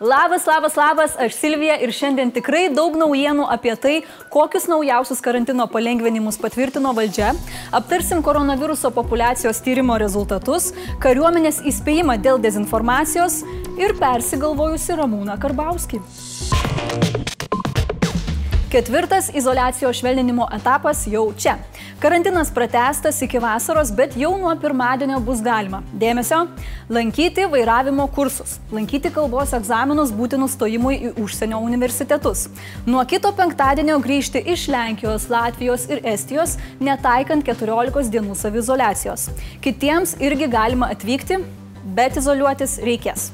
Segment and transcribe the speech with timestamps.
[0.00, 3.94] Labas, labas, labas, aš Silvija ir šiandien tikrai daug naujienų apie tai,
[4.32, 7.30] kokius naujausius karantino palengvinimus patvirtino valdžia,
[7.76, 13.40] aptarsim koronaviruso populacijos tyrimo rezultatus, kariuomenės įspėjimą dėl dezinformacijos
[13.80, 16.04] ir persigalvojusi Ramūną Karbauskį.
[18.70, 21.52] Ketvirtas izolacijos švelninimo etapas jau čia.
[22.02, 25.84] Karantinas pratestas iki vasaros, bet jau nuo pirmadienio bus galima.
[25.94, 26.40] Dėmesio-
[26.96, 32.48] lankyti vairavimo kursus, lankyti kalbos egzaminus būtinus stojimui į užsienio universitetus.
[32.86, 39.28] Nuo kito penktadienio grįžti iš Lenkijos, Latvijos ir Estijos, netaikant 14 dienų savizolacijos.
[39.62, 41.38] Kitiems irgi galima atvykti,
[41.84, 43.30] bet izoliuotis reikės.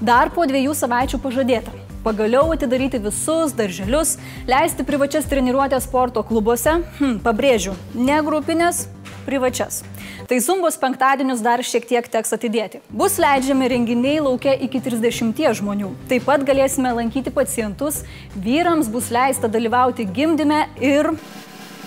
[0.00, 4.18] Dar po dviejų savaičių pažadėta pagaliau atidaryti visus darželius,
[4.48, 8.84] leisti privačias treniruotės sporto klubuose, hm, pabrėžiu, ne grupinės,
[9.24, 9.82] privačias.
[10.28, 12.80] Tai zumbos penktadienius dar šiek tiek teks atidėti.
[12.88, 15.90] Bus leidžiami renginiai laukia iki 30 žmonių.
[16.08, 18.02] Taip pat galėsime lankyti pacientus,
[18.36, 21.12] vyrams bus leista dalyvauti gimdyme ir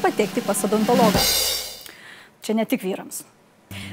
[0.03, 1.23] patekti pas odontologą.
[2.41, 3.25] Čia ne tik vyrams.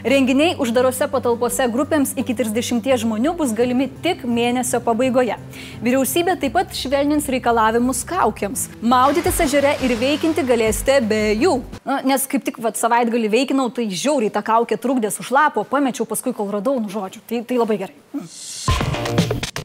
[0.04, 5.38] Renginiai uždarose patalpose grupėms iki 30 žmonių bus galimi tik mėnesio pabaigoje.
[5.80, 8.66] Vyriausybė taip pat švelnins reikalavimus kaukiams.
[8.84, 11.56] Maudytis ežere ir veikinti galėsite be jų.
[11.88, 16.04] Na, nes kaip tik vat, savaitgalį veikinau, tai žiauriai tą kaukę trukdė su šlapo, pamečiau
[16.08, 17.24] paskui, kol radau, nu žodžiu.
[17.24, 19.63] Tai, tai labai gerai.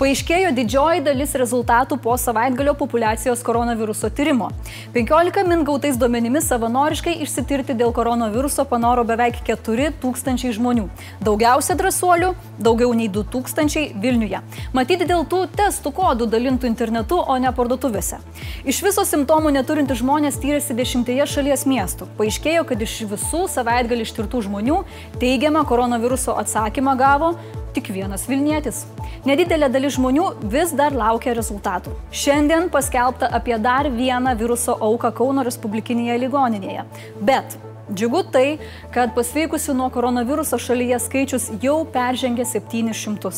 [0.00, 4.48] Paaiškėjo didžioji dalis rezultatų po savaitgalio populacijos koronaviruso tyrimo.
[4.94, 10.86] 15 min gautais duomenimis savanoriškai išsitirti dėl koronaviruso panoro beveik 4 tūkstančiai žmonių.
[11.20, 12.32] Daugiausia drąsuolių-
[12.66, 14.40] daugiau nei 2 tūkstančiai Vilniuje.
[14.72, 18.16] Matyti dėl tų testų kodų dalintų internetu, o ne parduotuvėse.
[18.64, 22.08] Iš viso simptomų neturintys žmonės tyrėsi dešimtyje šalies miestų.
[22.16, 24.84] Paaiškėjo, kad iš visų savaitgalį ištirtų žmonių
[25.20, 27.36] teigiamą koronaviruso atsakymą gavo
[27.74, 28.84] tik vienas Vilnietis.
[29.28, 31.96] Nedidelė dalis žmonių vis dar laukia rezultatų.
[32.12, 36.86] Šiandien paskelbta apie dar vieną viruso auką Kauno Respublikinėje ligoninėje.
[37.20, 37.58] Bet
[37.92, 38.46] Džiugu tai,
[38.94, 43.32] kad pasveikusių nuo koronaviruso šalyje skaičius jau peržengė 700.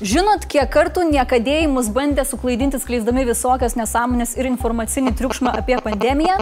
[0.00, 6.38] Žinot, kiek kartų niekadėjai mus bandė suklaidinti skleisdami visokias nesąmonės ir informacinį triukšmą apie pandemiją?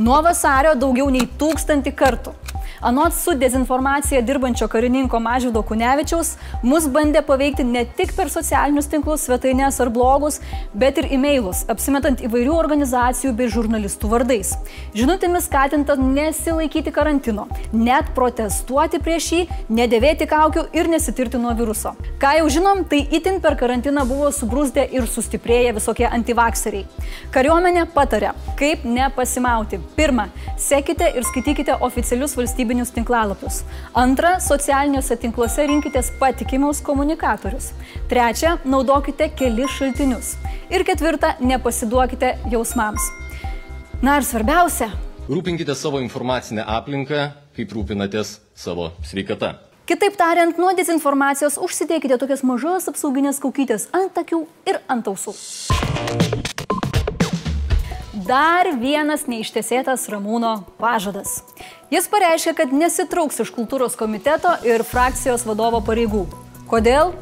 [0.00, 2.32] Nuo vasario daugiau nei tūkstantį kartų.
[2.80, 9.22] Anot su dezinformacija dirbančio karininko Mažvido Kunevičiaus, mus bandė paveikti ne tik per socialinius tinklus,
[9.24, 10.40] svetainės ar blogus,
[10.76, 14.52] bet ir e-mailus, apsimetant įvairių organizacijų bei žurnalistų vardais.
[14.96, 19.40] Žinutėmis skatinta nesilaikyti karantino, net protestuoti prieš jį,
[19.72, 21.94] nedėvėti kaukių ir nesitirti nuo viruso.
[22.20, 26.84] Ką jau žinom, tai itin per karantiną buvo subrūsdę ir sustiprėję visokie antivakseriai.
[27.32, 29.80] Kariuomenė patarė, kaip nepasimauti.
[29.96, 30.28] Pirma,
[30.60, 33.62] sekite ir skaitykite oficialius valstybės valstybinius tinklalapius.
[33.94, 37.72] Antra, socialiniuose tinkluose rinkitės patikimus komunikatorius.
[38.08, 40.36] Trečia, naudokite kelis šaltinius.
[40.70, 43.02] Ir ketvirta, nepasiduokite jausmams.
[44.02, 44.90] Na ir svarbiausia.
[45.28, 49.56] Rūpinkite savo informacinę aplinką, kaip rūpinatės savo sveikata.
[49.86, 55.34] Kitaip tariant, nuo dezinformacijos užsidėkite tokias mažas apsauginės kaukytės ant akių ir ant ausų.
[58.26, 61.44] Dar vienas neištesėtas Ramūno pažadas.
[61.94, 66.24] Jis pareiškė, kad nesitrauks iš kultūros komiteto ir frakcijos vadovo pareigų.
[66.66, 67.12] Kodėl?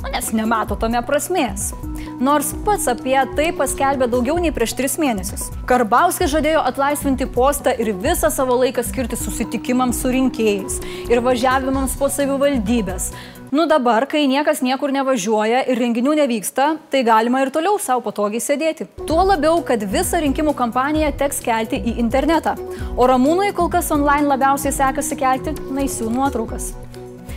[0.00, 1.74] Nu, nes nemato tome prasmės.
[2.16, 5.50] Nors pats apie tai paskelbė daugiau nei prieš tris mėnesius.
[5.68, 10.80] Karbauskis žadėjo atlaisvinti postą ir visą savo laiką skirti susitikimams su rinkėjais
[11.12, 13.12] ir važiavimams po savivaldybės,
[13.52, 18.40] Nu dabar, kai niekas niekur nevažiuoja ir renginių nevyksta, tai galima ir toliau savo patogiai
[18.40, 18.86] sėdėti.
[19.04, 22.54] Tuo labiau, kad visą rinkimų kampaniją teks kelti į internetą.
[22.96, 26.70] O Ramūnui kol kas online labiausiai sekasi kelti naisių nuotraukas.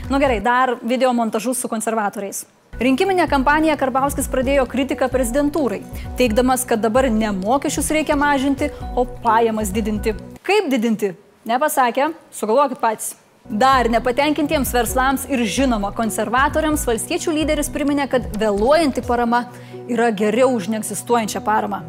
[0.07, 2.45] Nu gerai, dar video montažus su konservatoriais.
[2.79, 5.81] Rinkiminę kampaniją Karbauskis pradėjo kritiką prezidentūrai,
[6.15, 10.15] teikdamas, kad dabar ne mokesčius reikia mažinti, o pajamas didinti.
[10.47, 11.11] Kaip didinti?
[11.43, 13.17] Nepasakė, sugalvokit patys.
[13.45, 19.43] Dar nepatenkintiems verslams ir žinoma konservatoriams valstiečių lyderis priminė, kad vėluojanti parama
[19.85, 21.83] yra geriau už neegzistuojančią paramą.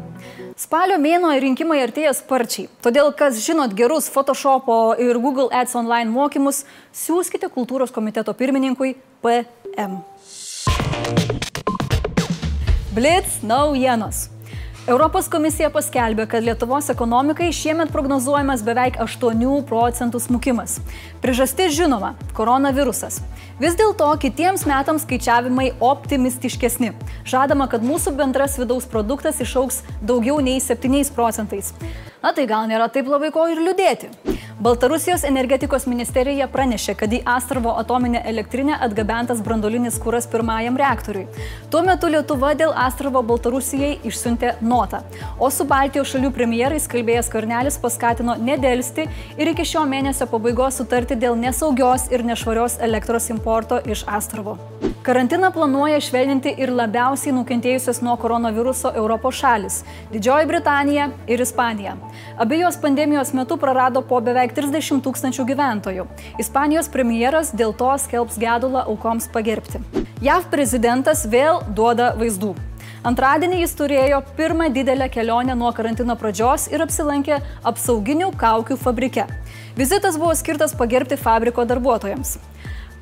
[0.57, 6.63] Spalio mėno rinkimai artėja sparčiai, todėl kas žinot gerus Photoshopo ir Google Ads online mokymus,
[6.93, 8.93] siūskite kultūros komiteto pirmininkui
[9.25, 10.01] PM.
[12.93, 14.27] Blitz naujienos.
[14.87, 20.77] Europos komisija paskelbė, kad Lietuvos ekonomikai šiemet prognozuojamas beveik 8 procentų smukimas.
[21.19, 23.19] Priežastis žinoma- koronavirusas.
[23.59, 26.93] Vis dėlto kitiems metams skaičiavimai optimistiškesni.
[27.25, 31.73] Žadama, kad mūsų bendras vidaus produktas išauks daugiau nei 7 procentais.
[32.23, 34.36] Na tai gal nėra taip labai ko ir liūdėti.
[34.67, 41.23] Baltarusijos energetikos ministerija pranešė, kad į Astravo atominę elektrinę atgabentas brandolinis kūras pirmajam reaktoriui.
[41.71, 44.99] Tuo metu Lietuva dėl Astravo Baltarusijai išsiuntė notą,
[45.39, 51.15] o su Baltijos šalių premjerais kalbėjęs Karnelis paskatino nedelsti ir iki šio mėnesio pabaigos sutarti
[51.15, 54.57] dėl nesaugios ir nešvarios elektros importo iš Astravo.
[55.07, 59.77] Karantiną planuoja švelninti ir labiausiai nukentėjusios nuo koronaviruso Europos šalis-
[60.13, 61.93] Didžioji Britanija ir Ispanija.
[62.37, 66.07] Abiejos pandemijos metu prarado po beveik 30 tūkstančių gyventojų.
[66.41, 69.83] Ispanijos premjeras dėl to skelbs gedulą aukoms pagerbti.
[70.25, 72.55] JAV prezidentas vėl duoda vaizdų.
[73.05, 77.37] Antradienį jis turėjo pirmą didelę kelionę nuo karantino pradžios ir apsilankė
[77.69, 79.27] apsauginių kaukių fabrike.
[79.77, 82.37] Vizitas buvo skirtas pagerbti fabriko darbuotojams.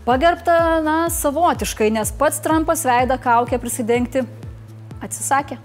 [0.05, 4.21] Pagerbta, na, savotiškai, nes pats Trumpas veidą kaukę prisidengti
[5.01, 5.57] atsisakė.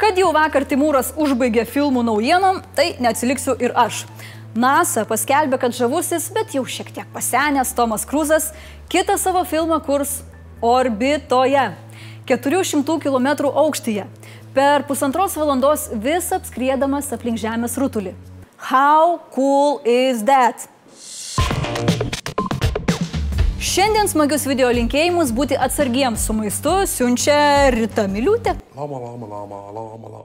[0.00, 4.04] Kad jau vakar Timūras užbaigė filmų naujienom, tai neatsiliksiu ir aš.
[4.54, 8.52] NASA paskelbė, kad žavusis, bet jau šiek tiek pasenęs Tomas Kruzas
[8.92, 10.20] kitą savo filmą kurs
[10.62, 11.72] orbitoje,
[12.30, 14.04] 400 km aukštyje,
[14.54, 18.14] per pusantros valandos vis apskriedamas aplink Žemės rutulį.
[18.70, 20.68] How cool is that?
[23.58, 28.54] Šiandien smagius video linkėjimus būti atsargiems su maistu siunčia Rita Miliūtė.
[28.78, 30.24] Lama, lama, lama, lama, lama.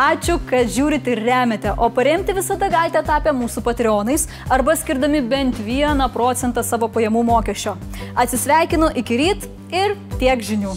[0.00, 5.60] Ačiū, kad žiūrite ir remiate, o paremti visada galite tapę mūsų patreonais arba skirdami bent
[5.60, 7.76] vieną procentą savo pajamų mokesčio.
[8.16, 10.72] Atsisveikinu iki ryt ir tiek žinių.